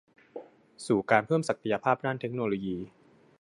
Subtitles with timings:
[0.85, 2.77] สู่การเพิ่มศักยภาพด้านเทคโนโลยี